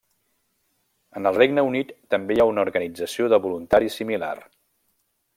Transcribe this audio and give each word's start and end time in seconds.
En 1.19 1.29
el 1.31 1.35
Regne 1.41 1.65
Unit 1.67 1.91
també 2.13 2.37
hi 2.37 2.41
ha 2.45 2.49
una 2.53 2.63
organització 2.67 3.27
de 3.35 3.39
voluntaris 3.43 3.99
similar. 4.01 4.35